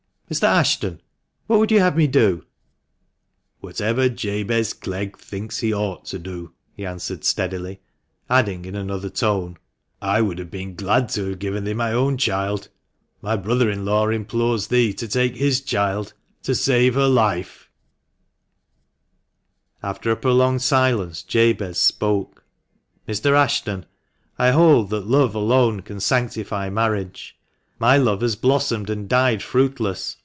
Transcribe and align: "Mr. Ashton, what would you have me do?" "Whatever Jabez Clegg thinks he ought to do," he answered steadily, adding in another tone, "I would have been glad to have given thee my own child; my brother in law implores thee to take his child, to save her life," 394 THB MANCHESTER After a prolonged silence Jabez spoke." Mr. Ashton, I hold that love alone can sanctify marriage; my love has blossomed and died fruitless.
"Mr. 0.31 0.43
Ashton, 0.47 1.01
what 1.47 1.59
would 1.59 1.71
you 1.73 1.81
have 1.81 1.97
me 1.97 2.07
do?" 2.07 2.45
"Whatever 3.59 4.07
Jabez 4.07 4.71
Clegg 4.71 5.17
thinks 5.17 5.59
he 5.59 5.73
ought 5.73 6.05
to 6.05 6.17
do," 6.19 6.53
he 6.73 6.85
answered 6.85 7.25
steadily, 7.25 7.81
adding 8.29 8.63
in 8.63 8.73
another 8.73 9.09
tone, 9.09 9.57
"I 10.01 10.21
would 10.21 10.37
have 10.39 10.49
been 10.49 10.75
glad 10.75 11.09
to 11.09 11.25
have 11.27 11.39
given 11.39 11.65
thee 11.65 11.73
my 11.73 11.91
own 11.91 12.15
child; 12.15 12.69
my 13.21 13.35
brother 13.35 13.69
in 13.69 13.83
law 13.83 14.07
implores 14.07 14.67
thee 14.67 14.93
to 14.93 15.05
take 15.05 15.35
his 15.35 15.59
child, 15.59 16.13
to 16.43 16.55
save 16.55 16.93
her 16.95 17.09
life," 17.09 17.69
394 19.81 19.81
THB 19.81 19.83
MANCHESTER 19.83 20.09
After 20.09 20.11
a 20.11 20.21
prolonged 20.21 20.61
silence 20.61 21.23
Jabez 21.23 21.77
spoke." 21.77 22.45
Mr. 23.09 23.33
Ashton, 23.35 23.85
I 24.39 24.51
hold 24.51 24.91
that 24.91 25.05
love 25.07 25.35
alone 25.35 25.81
can 25.81 25.99
sanctify 25.99 26.69
marriage; 26.69 27.35
my 27.79 27.97
love 27.97 28.21
has 28.21 28.35
blossomed 28.37 28.89
and 28.91 29.09
died 29.09 29.41
fruitless. 29.43 30.15